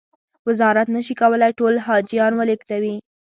[0.47, 2.95] وزارت نه شي کولای ټول حاجیان و لېږدوي.